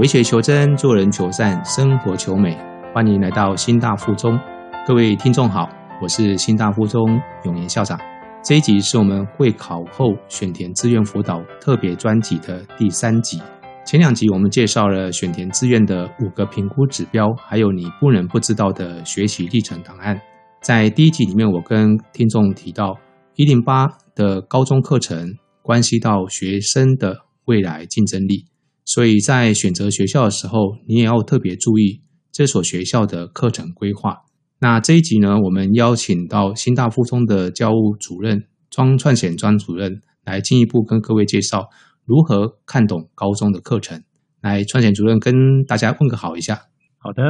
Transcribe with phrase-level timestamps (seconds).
[0.00, 2.56] 为学求真，做人求善，生活求美。
[2.94, 4.40] 欢迎来到新大附中，
[4.86, 5.68] 各位听众好，
[6.00, 8.00] 我是新大附中永年校长。
[8.42, 13.42] 这一集是我们会考后选填志愿辅导特别专辑的第三集。
[13.84, 20.18] 前两集我们介绍了选填志愿的五个评估指标，还有你不能不知道的学习历程档案。
[20.62, 22.96] 在第一集里面，我跟听众提到
[23.34, 25.28] 一零八的高中课程
[25.60, 28.46] 关系到学生的未来竞争力。
[28.92, 30.58] 所以在选择学校的时候，
[30.88, 34.22] 你也要特别注意这所学校的课程规划。
[34.58, 41.68] 那这一集呢，我们邀请到新大附中的教务主任庄串显庄主任来进一步跟各位介绍
[42.04, 44.02] 如何看懂高中的课程。
[44.40, 46.62] 来，串显主任跟大家问个好一下。
[46.98, 47.22] 好的，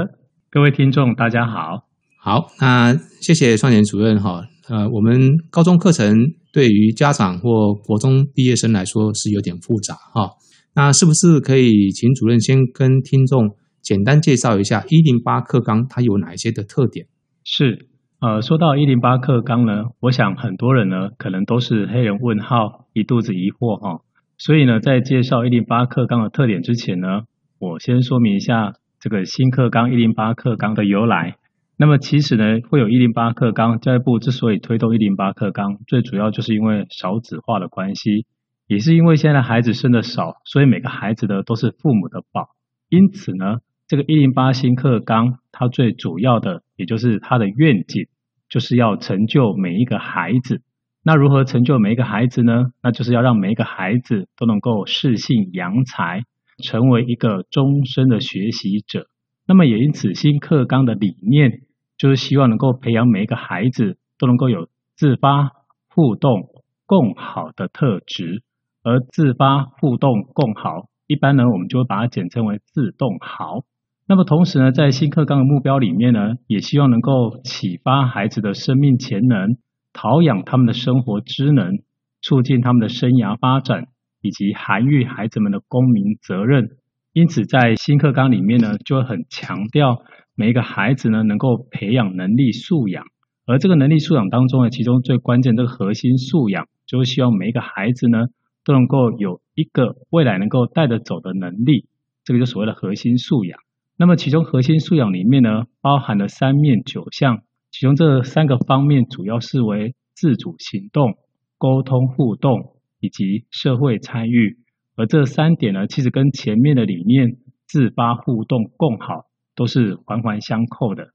[0.51, 1.87] 各位听众大家好。
[2.23, 4.47] 好，那谢谢串显主任哈。
[4.71, 6.17] 呃，我们高中课程
[6.55, 10.31] 对于家长或国中毕业生来说是有点复杂哈。
[10.75, 17.07] 那是不是可以请主任先跟听众简单介绍一下一零八课纲它有哪一些的特点？
[17.45, 17.89] 是，
[18.21, 24.03] 呃，说到一零八课纲呢，我想很多人呢可能都是黑人问号，一肚子疑惑哈。
[24.39, 27.23] 所以呢，在介绍一零八课纲的特点之前呢，
[27.59, 31.37] 我先说明一下这个新课纲一零八课纲的由来。
[31.77, 38.27] 那么其实呢，会有一零八课纲，教育部之所以推动一零八课纲，最主要就是因为少子化的关系。
[38.71, 42.51] 也是因为现在孩子生的少，所以每个孩子的都是父母的宝。
[42.89, 43.57] 因此呢，
[43.89, 48.07] 这个一零八新课纲，它最主要的，也就是它的愿景，
[48.49, 50.63] 就是要成就每一个孩子。
[51.03, 52.67] 那如何成就每一个孩子呢？
[52.81, 56.23] 那就是要让每一个孩子都能够适性扬才，
[56.63, 59.09] 成为一个终身的学习者。
[59.49, 61.63] 那么也因此，新课纲的理念
[61.99, 65.51] 就是希望能够培养每一个孩子都能够有自发、
[65.93, 66.51] 互动、
[66.87, 68.45] 共好的特质。
[68.83, 73.61] 而自发互动共好，一般呢，我们就会把它简称为自动好。
[74.09, 79.57] 那么同时呢，在新课纲的目标里面呢，也希望能够启发孩子的生命潜能，
[79.93, 81.79] 陶养他们的生活知能，
[82.23, 83.85] 促进他们的生涯发展，
[84.21, 86.71] 以及涵育孩子们的公民责任。
[87.13, 89.99] 因此，在新课纲里面呢，就会很强调
[90.35, 93.05] 每一个孩子呢，能够培养能力素养。
[93.47, 98.27] 而这个能力素养当中呢，其中最关键这个核心素养，就是希望每一个孩子呢。
[98.65, 101.87] 都能够有一个未来能够带得走的能力，
[102.25, 103.59] 这个就所谓的核心素养。
[103.97, 111.19] 那么其中核心素养里面呢，包含了三面九项，其中这三个方面主要是为自主行动、
[111.59, 114.59] 沟通互动以及社会参与。
[114.97, 121.09] 而这三点呢，其实跟前面的理念自发互动共好都是环环相扣的。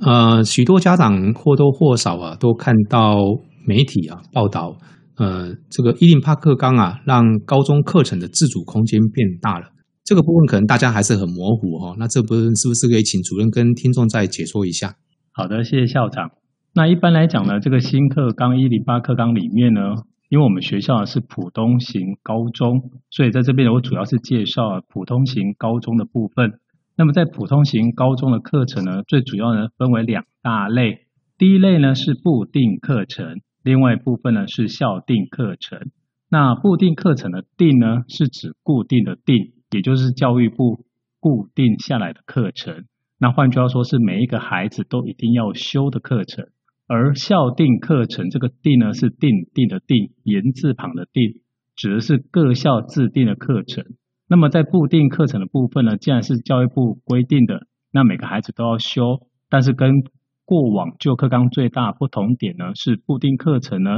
[0.00, 3.16] 呃，许多家长或多或少啊，都看到
[3.66, 4.76] 媒体啊报道。
[5.16, 9.72] 呃，这个一零八课纲啊，让高中课程的自主空间变大了。
[10.04, 11.96] 这个部分可能大家还是很模糊哈。
[11.98, 14.94] 那这部分是不是可以请主任跟听众再解说一下？
[15.32, 16.30] 好的，谢谢校长。
[16.74, 19.80] 那一般来讲呢，这个新课纲一零八课纲里面呢，
[20.28, 26.60] 因为我们学校是普通型高中，所以在这边，我主要是介绍普通型高中的部分。
[26.96, 31.06] 那么在普通型高中的课程呢，最主要呢分为两大类。
[31.38, 33.40] 第一类呢是固定课程。
[33.66, 35.90] 另外一部分呢是校定课程，
[36.30, 40.84] 那固定课程的定呢是指固定的定，也就是教育部
[41.18, 42.84] 固定下来的课程。
[43.18, 46.46] 那换句话说，是每一个孩子都一定要修的课程。
[46.86, 51.40] 而校定课程这个定呢是定定的定，言字旁的定，
[51.74, 53.84] 指的是各校自定的课程。
[54.28, 59.90] 那么在固定课程的部分呢，既然是教育部规定的，那每个孩子都要修，但是跟
[60.46, 63.90] 过往旧课纲最大不同点呢，是固定课程呢，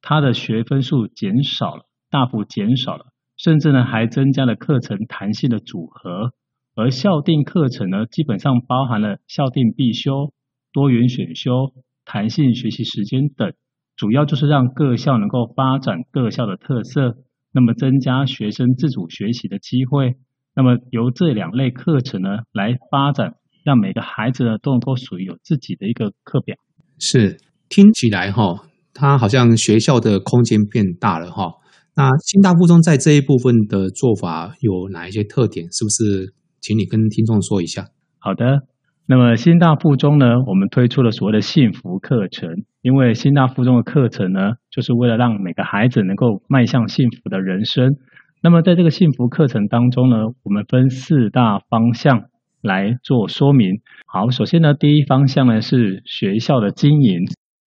[0.00, 3.06] 它的学分数减少了，大幅减少了，
[3.36, 6.30] 甚至呢还增加了课程弹性的组合。
[6.76, 10.32] 而校定课程呢，基本上包含了校定必修、
[10.72, 11.72] 多元选修、
[12.04, 13.52] 弹性学习时间等，
[13.96, 17.16] 主要就是让各校能够发展各校的特色，
[17.52, 20.14] 那么增加学生自主学习的机会。
[20.54, 23.34] 那么由这两类课程呢来发展。
[23.66, 26.54] 让每个孩子呢都能够属于有自己的一个课表，
[27.00, 27.36] 是
[27.68, 28.62] 听起来哈，
[28.94, 31.54] 他好像学校的空间变大了哈。
[31.96, 35.66] 那新大附中在这一部分的做法有哪一些特点？
[35.72, 37.86] 是不是，请你跟听众说一下？
[38.20, 38.60] 好的，
[39.06, 42.48] 那么新大附中呢，我们推出了所谓的幸福课程，
[42.82, 47.96] 因为新大附中的课程呢，就是为了让每个孩子能够迈向幸福的人生。
[48.42, 52.26] 那么在这个幸福课程当中呢，我们分四大方向。
[52.62, 53.80] 来做说明。
[54.06, 57.20] 好，首先呢，第一方向呢是学校的经营。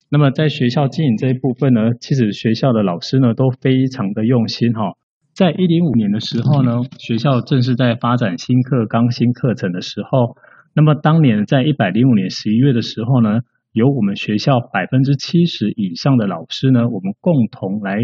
[0.09, 4.93] 那么在学校经营这一部分呢，其实学校的老师呢都非常的用心哈。
[5.33, 10.35] 在一零五年的时候呢，学校正是在发展新课纲新课程的时候。
[10.75, 13.39] 那么当年在一百零五年十一月的时候呢，
[13.71, 17.97] 由我们学校百分之七十以上的老师呢，我们共同来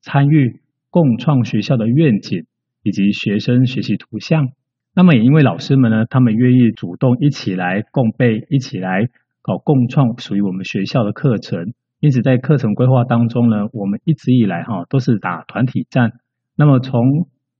[0.00, 0.60] 参与
[0.90, 2.44] 共创学校的愿景
[2.82, 4.48] 以及学生学习图像。
[4.94, 9.08] 那么也因为老师们呢，他们愿意主动一起来共备，一起来
[9.40, 11.72] 搞共创属于我们学校的课程。
[12.00, 16.10] 因此在课程规划当中呢，我们一直以来哈都是打团体战。
[16.56, 17.00] 那么从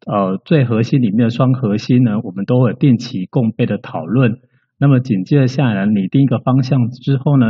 [0.05, 4.41] 呃最核心里面的双核心呢，我们都会定期共备的讨论。
[4.79, 7.47] 那么紧接着下来拟定一个方向之后呢，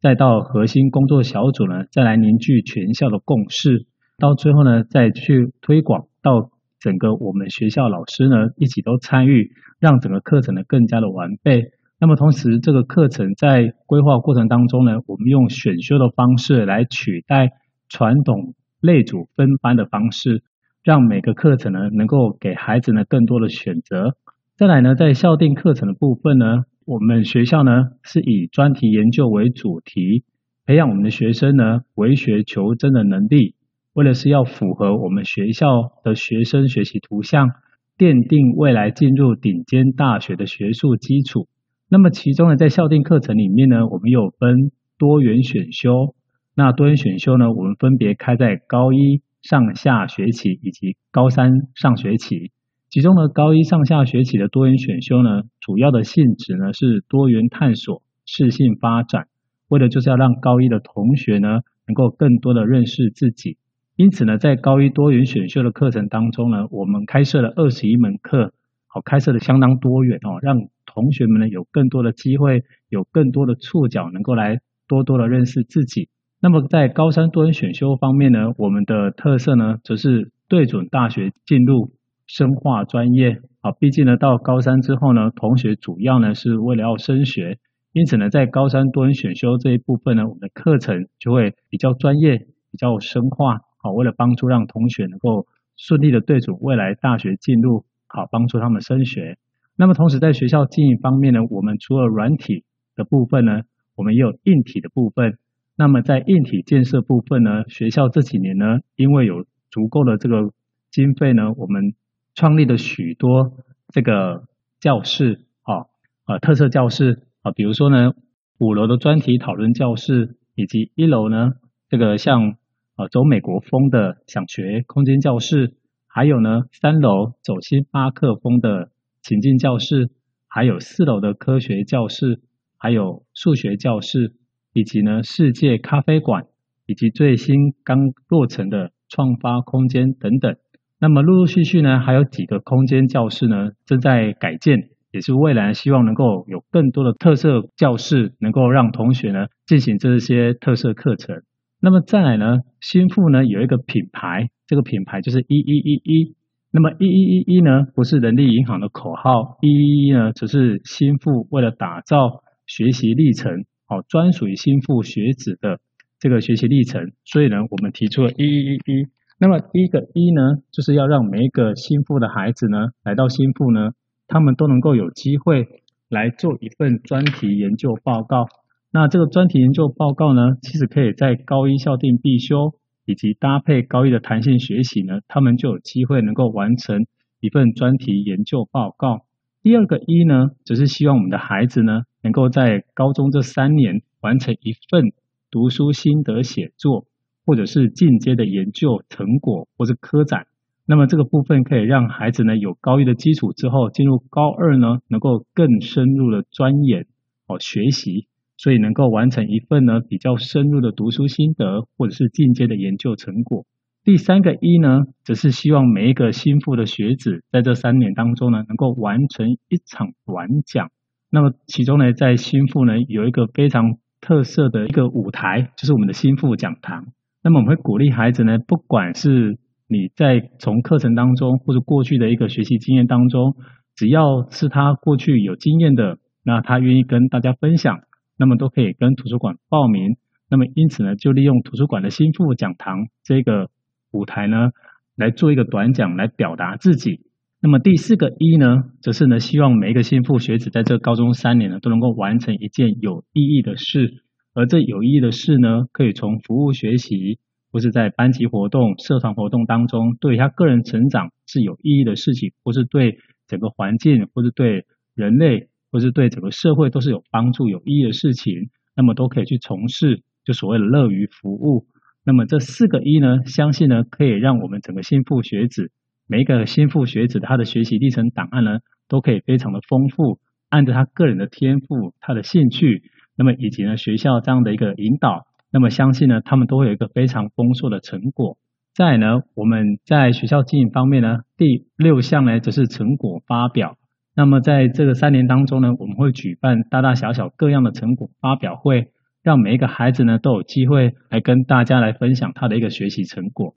[0.00, 3.86] 再到核心工作小组呢，再来凝聚全校的共识，
[4.18, 6.48] 到最后呢，再去推广到
[6.80, 11.70] 整个我们学校老师呢一起都参与，让整个课程呢更加的完备。
[11.98, 17.50] 那么同时，这个课程在规划过程当中呢，我们用选修的方式来取代
[17.88, 20.42] 传统类组分班的方式，
[20.84, 24.14] 让每个课程呢能够给孩子呢更多的选择。
[24.56, 26.64] 再来呢，在校定课程的部分呢。
[26.86, 27.72] 我们学校呢
[28.04, 30.22] 是以专题研究为主题，
[30.66, 33.55] 培养我们的学生呢为学求真的能力，
[33.96, 35.66] 为了是要符合我们学校
[36.04, 37.48] 的学生学习图像，
[37.96, 41.48] 奠定未来进入顶尖大学的学术基础。
[41.88, 46.14] 那么其中呢，在校定课程里面呢，我们有分多元选修。
[46.54, 52.50] 那多元选修呢，我们分别开在高一上下学期以及高三上学期。
[52.90, 59.28] 其中呢，高一上下学期的多元选修呢，主要的性质呢是多元探索、适性发展，
[59.68, 61.48] 为的就是要让高一的同学呢，
[61.86, 63.56] 能够更多的认识自己。
[63.96, 68.52] 因此呢，在高一多元选修的课程当中呢，我们开设了二十一门课，
[68.86, 76.08] 好，开设的相当多元哦，让同学们呢有更多的机会，有更多的触角，能够来多多的认识自己。
[76.40, 81.96] 那么在高三多元选修方面呢，我们的特色呢，则是对准大学进入。
[82.28, 87.58] 深化专业啊，毕竟呢，到高三之后呢，同学主要呢是为了要升学，
[87.92, 92.38] 因此呢，在高三多元选修这一部分呢，我们的课程就会比较专业、
[92.72, 95.46] 比较深化，好，为了帮助让同学能够
[95.76, 99.38] 顺利的对准未来大学进入，好，帮助他们升学。
[99.76, 102.64] 那么同时在学校经营方面呢，我们除了软体
[102.96, 103.60] 的部分呢，
[103.94, 105.38] 我们也有硬体的部分。
[105.76, 110.50] 那么在硬体建设部分呢，学校这几年呢，因为有足够的这个
[110.90, 111.94] 经费呢，我们
[112.34, 113.52] 创立了许多
[113.92, 114.48] 这个
[114.80, 115.86] 教室，啊，
[116.26, 118.10] 呃，特色教室，啊，比如说呢，
[118.58, 121.52] 五楼的专题讨论教室，以及一楼呢，
[121.90, 122.56] 这个像
[122.96, 125.74] 呃走美国风的想学空间教室，
[126.06, 128.90] 还有呢，三楼走星巴克风的
[129.22, 130.10] 情境教室，
[130.48, 132.40] 还有四楼的科学教室，
[132.78, 134.34] 还有数学教室，
[134.72, 136.44] 以及呢，世界咖啡馆，
[136.86, 137.98] 以及最新刚
[138.28, 140.56] 落成的创发空间等等。
[140.98, 151.42] 那么陆陆续续呢，还有几个空间教室呢正在改建，也是未来希望能够有更多的特色教室，能够让同学呢进行这些特色课程。
[151.80, 156.36] 那么再来呢，新富呢有一个品牌，这个品牌就是一一一一。
[156.72, 165.78] 那么一一一一呢，不是人力银行的口号，一一一呢，只是新富为了打造学习历程，好专属于新富学子的
[166.18, 169.06] 这个学习历程，所以呢，我们提出了一一一一。
[169.38, 170.42] 那么第一个一呢，
[170.72, 173.90] 就是要让每一个新富的孩子呢，来到新富呢，
[174.26, 175.66] 他们都能够有机会
[176.08, 178.46] 来做一份专题研究报告。
[178.92, 182.74] 那这个专题研究报告呢，其实可以在高一校定必修，
[183.04, 187.06] 以及搭配高一的弹性学习呢，他们就有机会能够完成
[187.40, 189.26] 一份专题研究报告。
[189.62, 195.12] 第二个一呢，只是希望我们的孩子呢，能够在高中这三年完成一份
[195.50, 197.06] 读书心得写作。
[197.48, 200.48] 或者是进阶的研究成果，或是科展，
[200.84, 207.06] 那么这个部分可以让孩子呢有高一的基础之后，进入高二呢能够更深入的钻研
[207.46, 208.26] 哦学习，
[208.56, 213.64] 所以能够完成一份呢比较深入的读书心得，或者是进阶的研究成果。
[214.04, 220.90] 第三个一呢，则是希望每一个新富的学子在这三年当中呢，能够完成一场短讲。
[221.28, 227.06] 那么其中呢，在心腹呢有一个非常特色的一个舞台，就是我们的心腹讲堂。
[227.42, 229.58] 那么我们会鼓励孩子呢，不管是
[229.88, 233.56] 你在从课程当中，或者过去的一个学习经验当中，
[233.96, 237.98] 只要是他过去有经验的，那他愿意跟大家分享，
[238.36, 240.16] 那么都可以跟图书馆报名。
[240.48, 243.68] 那么因此呢，就利用图书馆的新富讲堂这个
[244.12, 244.70] 舞台呢，
[245.16, 247.26] 来做一个短讲，来表达自己。
[247.60, 254.22] 那么第四个一呢，则是呢，希望每一个新富学子在这高中三年呢，都能够完成一件有意义的事。
[254.54, 257.38] 而这有意义的事呢，可以从服务学习，
[257.72, 268.52] 或是在班级活动、社团活动当中，对他个人成长是有意义的事情，或是对整个环境，或是对人类，或是对整个社会都是有帮助、有意义的事情，
[268.94, 271.86] 那么都可以去从事，就所谓的乐于服务。
[272.24, 275.92] 那么这四个一呢，相信呢，可以让我们整个新富学子，
[276.26, 278.78] 每一个新富学子他的学习历程档案呢，
[279.08, 283.02] 都可以非常的丰富，按照他个人的天赋、他的兴趣，
[283.36, 285.46] 那么以及呢学校这样的一个引导。
[285.70, 288.56] 那么相信呢，他们都会有一个非常丰硕的成果。
[288.94, 293.96] 再呢，我们在学校经营方面呢，第六项呢则是成果发表。
[294.36, 299.06] 那么在这个三年当中呢，我们会举办大大小小各样的成果发表会，
[299.42, 303.74] 让每一个孩子呢都有机会来跟大家来分享他的一个学习成果。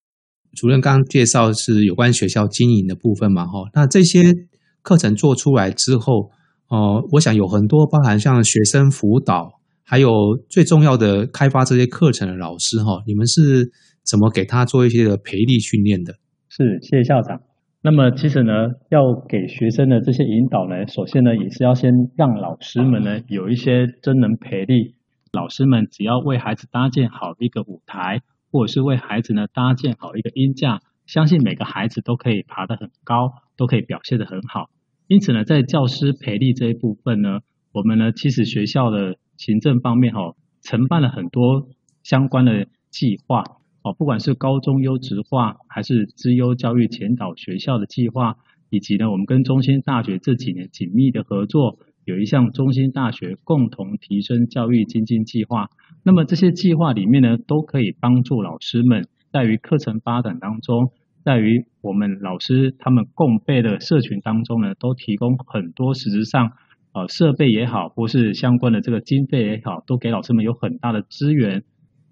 [0.54, 4.34] 主任刚刚介绍是有关学校经营的部分嘛，哈，那这些
[4.82, 6.30] 课程做出来之后，
[6.68, 9.58] 哦，我想有很多包含像学生辅导。
[9.92, 10.10] 还有
[10.48, 13.72] 最重要的，开发这些课程的老师哈，你们是
[14.06, 16.13] 怎么给他做一些的培力训练的？
[16.48, 17.42] 是，谢谢校长。
[17.82, 18.52] 那么其实呢，
[18.90, 24.96] 要给学生的这些引导呢，首先呢，也是要先让老师们呢有一些真能培力。
[25.32, 28.22] 老师们只要为孩子搭建好一个舞台，
[28.52, 34.70] 或者是为孩子呢搭建好一个音架，相信每个孩子都可以爬得很高，都可以表现得很好。
[35.08, 37.40] 因此呢，在教师培力这一部分呢，
[37.72, 39.16] 我们呢其实学校的。
[39.40, 41.70] 行政方面哈，承办了很多
[42.04, 43.42] 相关的计划
[43.84, 48.36] 哦，不管是高中优质化，还是资优教育前导学校的计划，
[48.70, 55.70] 以及呢，我们跟中心大学这几年紧密的合作，有一项中心大学共同提升教育精进计划。
[56.04, 60.92] 那么这些计划里面呢，都可以帮助老师们在于课程发展当中，
[61.24, 66.52] 在于我们老师他们共备的社群当中呢，都提供很多实质上。
[66.92, 71.64] 呃，设备也好，或是相关的这个经费也好，都给老师们有很大的资源。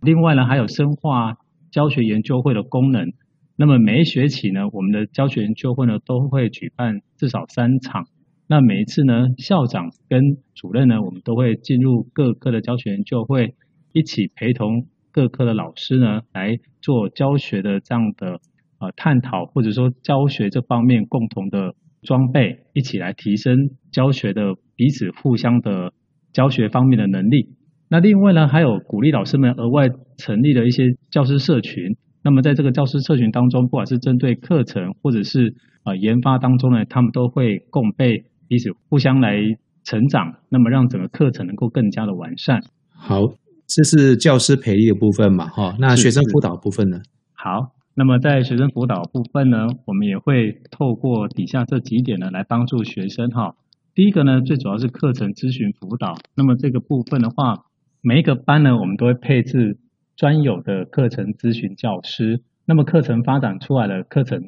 [0.02, 1.34] 另外呢，还有深化
[1.77, 3.13] 教学研究会的功能。
[3.55, 8.05] 那么每一学期呢，我们的教学研究会呢，都会举办至少三场。
[8.48, 10.19] 那每一次呢，校长跟
[10.55, 13.53] 主任呢，我们都会进入各科的教学研究会，
[13.93, 18.39] 一起陪同各科的老师呢，来做教学的这样的
[18.79, 21.75] 呃探讨，或者说教学这方面共同的。
[22.03, 25.91] 装备一起来提升教学的彼此互相的
[26.31, 27.55] 教学方面的能力。
[27.89, 31.96] 那另外呢，还有鼓励老师们额外成立了一些教师社群。
[32.24, 35.56] 那么在这个教师社群当中，不管是针对课程或者是
[35.86, 39.38] 呃研发当中呢，他们都会共备彼此互相来
[39.84, 42.62] 成长，那么让整个课程能够更加的完善。
[42.90, 43.22] 好，
[43.68, 45.48] 这是教师培力的部分嘛？
[45.48, 47.00] 哈，那学生辅导部分呢？
[47.34, 47.74] 好。
[48.00, 53.56] 那么在学生辅导部分呢，我们也会透过底下这几点呢来帮助学生哈。
[53.96, 56.14] 第一个呢，最主要是课程咨询辅导。
[56.36, 57.66] 那么这个部分的话，
[58.04, 59.80] 每一个班呢，我们都会配置
[60.18, 62.42] 专有的课程咨询教师。
[62.66, 64.42] 那么课程发展出来的课程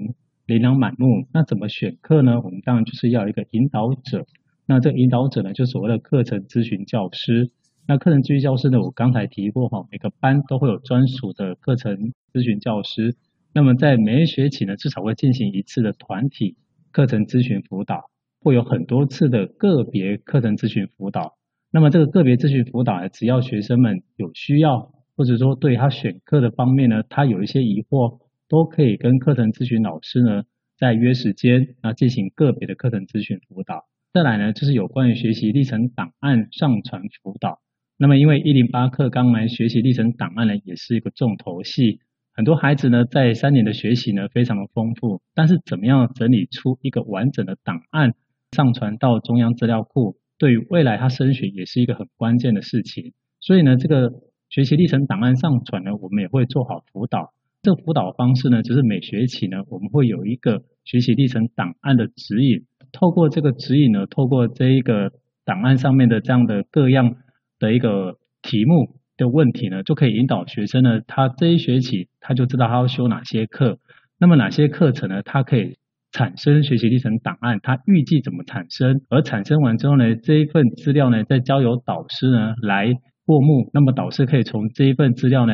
[0.48, 2.42] 琳琅满目，那怎么选课呢？
[2.44, 4.26] 我们当然就是要一个引导者。
[4.66, 7.52] 那这个引导者呢，就所谓的课程咨询教师。
[7.88, 13.16] 那课程咨询教师呢，我刚才提过哈，每个班都会有专属的课程咨询教师。
[13.54, 16.58] 那么在每一学期呢，至少会进行一次的团体
[16.92, 18.10] 课程咨询辅导，
[18.42, 21.36] 会有很多次的个别课程咨询辅导。
[21.72, 30.44] 那么这个个别咨询辅导呢，只要学生们有需要，或者说对他选课的方面呢，他有一些疑惑，都可以跟课程咨询老师呢
[30.78, 33.84] 再约时间，那进行个别的课程咨询辅导。
[34.14, 37.60] 再来呢，就是有关于学习历程档案上传辅导。
[37.98, 42.00] 那么因为一零八课纲呢，学习历程档案呢，也是一个重头戏。
[42.32, 48.14] 很多孩子呢，在三年的学习呢，非常的丰富，但是怎么样整理出一个完整的档案，
[48.56, 53.12] 上传到中央资料库，对于未来他升学也是一个很关键的事情。
[53.42, 54.14] 所以呢，这个
[54.50, 57.32] 学习历程档案上传呢，我们也会做好辅导。
[57.62, 65.12] 这个辅导方式呢，就是每学期呢，我们会有一个学习历程档案的指引，透过这个指引呢，透过这一个
[65.46, 67.15] 档案上面的这样的各样
[67.60, 69.00] 的一个题目。
[69.20, 73.77] 的问题呢，就可以引导学生呢，他这一学期他就知道他要修哪些课，
[74.18, 75.75] 那么哪些课程呢，他可以
[76.13, 82.94] 产生学习历程档案，他预计怎么产生，而产生完之后呢，这一份资料呢，再交由导师呢来
[83.29, 85.53] 过目，那么导师可以从这一份资料呢，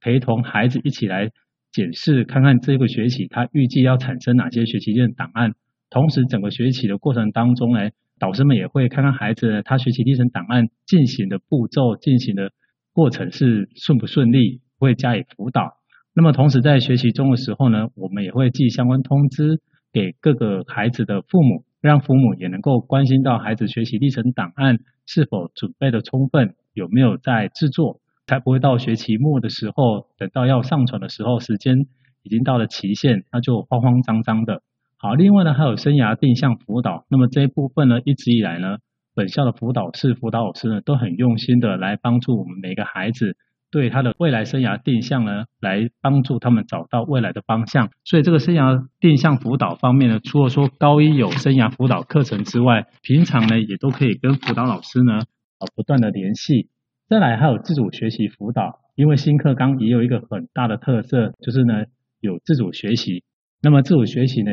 [0.00, 1.30] 陪同孩子一起来
[1.72, 5.50] 检视，看看这个学期他预计要产生哪些学习历程档案，
[5.90, 12.52] 同时整个学期的过程当中呢，导师们也会看看孩子他学习历程档案进行的步骤，进行的。
[12.92, 15.74] 过程是顺不顺利，会加以辅导。
[16.14, 19.60] 那么同时在学习中的时候呢，我们也会寄相关通知
[19.92, 28.00] 给各个孩子的父母，让父母也能够关心到孩子学习历程档案是否准备的充分，有没有在制作。
[28.28, 31.86] 才不会到学期末的时候，等到要上传的时候，时间
[32.22, 34.60] 已经到了期限，那就慌慌张张的。
[34.98, 38.76] 好，另外呢，还有生涯定向辅导，那么这一部分呢，一直以来呢，
[39.14, 43.38] 本校的辅导室、辅导老师呢，都很用心的来帮助我们每个孩子。
[43.70, 47.88] 对他的未来生涯定向呢，来帮助他们找到未来的方向。
[48.04, 55.20] 所以这个生涯定向辅导方面呢，除了说高一有生涯辅导课程之外，平常呢也都可以跟辅导老师呢
[55.58, 56.68] 啊不断的联系。
[57.08, 61.84] 再来还有自主学习辅导，因为新课纲也有一个很大的特色，就是呢
[62.20, 63.22] 有自主学习。
[63.62, 64.50] 那么自主学习呢，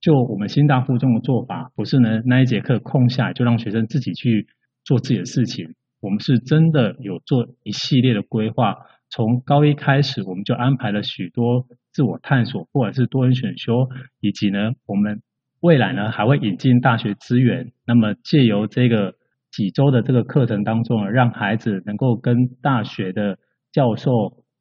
[0.00, 4.46] 就我们新大附中的做法，不是呢那一节课空下来就让学生自己去
[4.82, 5.74] 做自己的事情。
[6.00, 8.74] 我们是真的有做一系列的规划，
[9.10, 13.86] 从高一开始，我们就安排了许多自我探索，或者是多元选修，
[14.20, 15.20] 以及呢，我们
[15.60, 17.72] 未来呢还会引进大学资源。
[17.86, 19.12] 那么借由这个
[19.50, 23.38] 几周的这个课程当中，让孩子能够跟大学的
[23.72, 24.12] 教授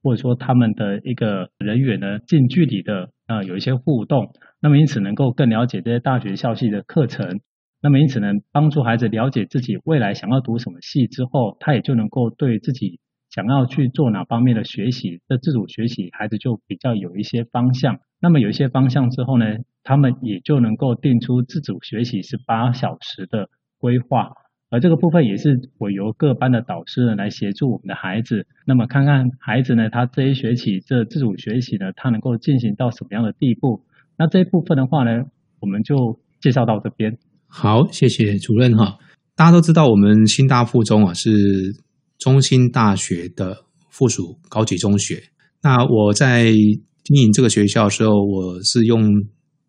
[0.01, 7.39] 或者说他们的一个人员呢近距离的啊有一些互动，那么因此能够更了解这些大学校系的课程。
[7.81, 18.00] 那么因此呢，帮助孩子了解自己未来想要读什么系之后，他也就能够对自己想要去做哪方面的学习的自主学习，孩子就比较有一些方向。
[18.19, 19.46] 那么有一些方向之后呢，
[19.84, 24.34] 他们也就能够定出自主学习是八小时的规划。
[24.69, 28.45] 而这个部分也是我由各班的导师呢来协助我们的孩子。
[28.65, 33.83] 那么看看孩子呢，他这一学期这自主学习呢，他能够进行到什么样的地步？
[34.17, 35.23] 那这一部分的话呢，
[35.59, 37.17] 我们就介绍到这边。
[37.47, 38.99] 好，谢谢主任哈。
[39.35, 41.31] 大家都知道，我们新大附中啊是
[42.19, 45.23] 中心大学的附属高级中学。
[45.63, 46.51] 那我在
[47.03, 49.09] 经营这个学校的时候，我是用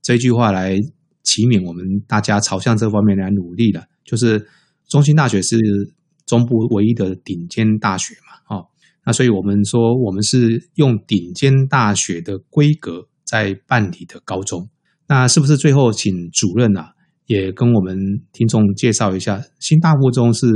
[0.02, 0.76] 这句话来
[1.22, 4.44] 启勉我们大家朝向这方面来努力的，就是
[4.90, 5.56] 中兴大学是
[6.26, 8.66] 中部唯一的顶尖大学嘛，哦，
[9.06, 14.68] 那所以我们说，我们是用顶尖大学的规格在办理的高中。
[15.08, 16.92] 那是不是最后请主任啊？
[17.26, 17.96] 也跟我们
[18.32, 20.46] 听众介绍一下，新大附中是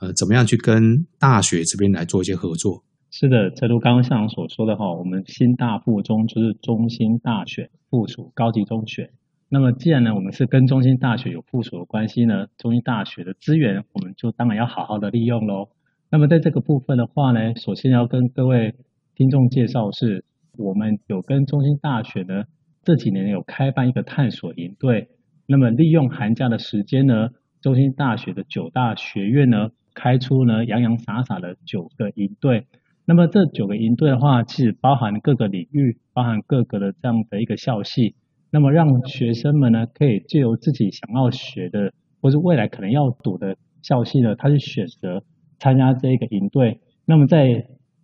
[0.00, 2.82] 呃怎么样去跟大学这边来做一些合作？
[3.10, 9.12] 是的，正如刚刚校长所说的哈，我们新大附中就是中兴大学附属高级中学。
[9.50, 15.70] 那么既然呢，我们是跟中兴大学有附属的关系呢，中兴大学的资源我们就当然要好好的利用喽。
[16.10, 18.74] 那么在这个部分的话呢，首先要跟各位
[19.14, 20.24] 听众介绍是，
[20.58, 22.44] 我们有跟中兴大学呢
[22.84, 25.08] 这几年有开办一个探索营队。
[25.46, 27.30] 那么利用寒假的时间呢，
[27.62, 32.66] 中兴大学的九大学院呢，开出呢洋洋洒洒的九个营队。
[33.06, 38.14] 那么这九个营队的话，其实包含各个领域，包含各个的这样的一个校系。
[38.50, 45.22] 那么让学生们呢，可以借由自己想要学的，或是未来可能要读的校系呢，他去选择
[45.58, 46.80] 参加这一个营队。
[47.04, 47.46] 那么在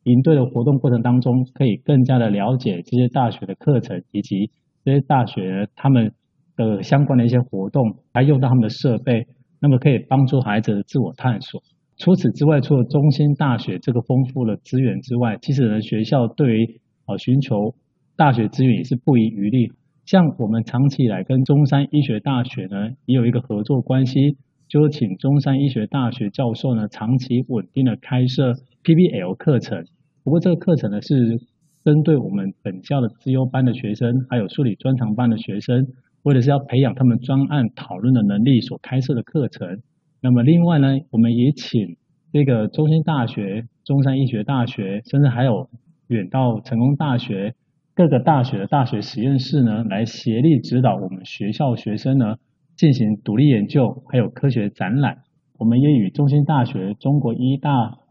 [0.05, 4.51] 营队的活动过程当中，可以更加的了解这些大学的课程，以及
[4.85, 6.13] 这些大学他们。
[6.57, 9.27] 的相关的一些活动，还用到他们的设备，
[9.61, 11.61] 那么可以帮助孩子的自我探索。
[11.97, 17.75] 除此之外，除了中心大学这个丰富的资源之外，其实呢，学校对于啊寻求
[18.15, 19.73] 大学资源也是不遗余力。
[20.07, 24.37] 像我们长期以来跟中山医学大学呢，也有一个合作关系，
[24.69, 29.85] 就是请中山医学大学教授呢，长期稳定的开设 PBL 课程。
[30.23, 31.39] 不过这个课程呢，是
[31.85, 35.87] 针对我们本校的资优班的学生，还有数理专长班的学生。
[36.27, 39.83] 或者是要培养他们专案讨论的能力所开设的课程。
[40.23, 41.99] 那么另外呢，我们也请
[42.33, 45.69] 这个中兴大学、中山医学大学，甚至还有
[46.07, 47.55] 远到成功大学
[47.97, 52.35] 各个大学的大学实验室呢，来协力指导我们学校学生呢
[52.77, 55.19] 进行独立研究，还有科学展览。
[55.61, 57.71] 我们也与中兴大学、中国医大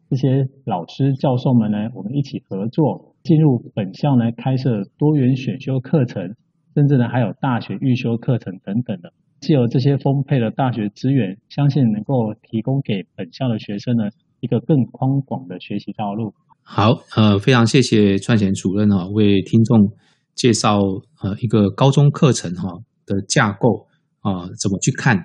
[0.10, 6.34] 这些老师教授们呢，我们一起合作，进入本校呢开设多元选修课程。
[6.76, 14.06] 甚至呢，还有大学预修课程等等的，既有这些丰沛的大学资源，相信能够提供给本校的学生呢
[14.44, 16.34] 一个更宽广的学习道路。
[16.64, 19.94] 好，呃，非常谢谢串贤主任哈，为听众
[20.36, 20.80] 介绍
[21.22, 22.68] 呃一个高中课程哈
[23.06, 23.88] 的架构
[24.20, 25.18] 啊，怎么去看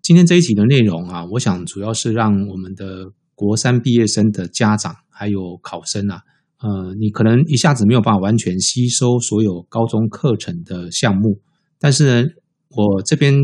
[0.00, 1.24] 今天这一集的内容啊？
[1.32, 6.20] 我想主要是让我们的国三毕业生的家长还有考生啊。
[6.58, 11.40] 呃，你可能一下子没有办法完全吸收所有高中课程的项目，
[11.80, 12.28] 但是呢，
[12.70, 13.34] 我这边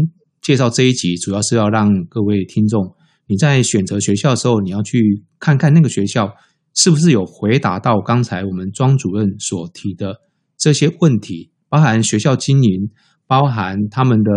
[0.40, 2.94] 介绍这一集，主要是要让各位听众，
[3.26, 6.34] 你在选择学校的时候，你要去看看那个学校
[6.74, 10.20] 是不是有回答到刚才我们庄主任所提的
[10.58, 12.90] 这些问题，包含学校经营，
[13.26, 14.30] 包含他们的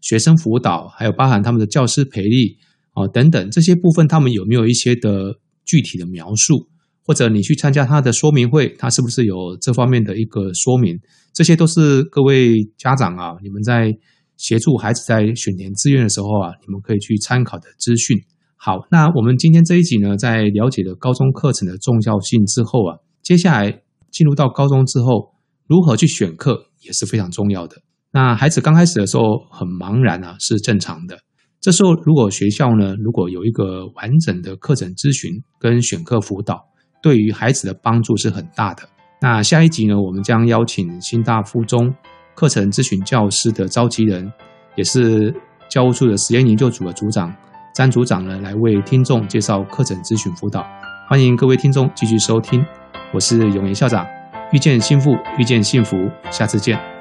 [0.00, 2.58] 学生辅导，还有包含他们的教师培力
[2.94, 6.68] 哦等等这些部分，他们有没有一些的具体的描述？
[7.04, 10.96] 或者你去参加他的说明会，他是不是有这方面的一个说明？
[11.34, 13.92] 这些都是各位家长啊，你们在
[14.36, 18.16] 协助孩子在选填志愿的时候啊，你们可以去参考的资讯。
[18.64, 25.34] 好，那我们今天这一集呢，在了解了高中课程的重要性之后啊，接下来进入到高中之后，
[25.66, 27.78] 如何去选课也是非常重要的。
[28.12, 31.18] 那孩子刚开始的时候很茫然啊，是正常的。
[31.60, 36.62] 这时候如果学校呢，如果有一个完整的课程咨询跟选课辅导，
[37.02, 38.84] 对于孩子的帮助是很大的。
[39.20, 41.92] 那下一集呢，我们将邀请新大附中
[42.36, 44.32] 课程咨询教师的召集人，
[44.76, 45.34] 也是
[45.68, 47.34] 教务处的实验研究组的组长。
[47.72, 50.66] 张组长呢，来为听众介绍课程咨询辅导，
[51.08, 52.64] 欢迎各位听众继续收听，
[53.12, 54.06] 我是永言校长，
[54.52, 56.91] 遇见幸福，遇见幸福，下次见。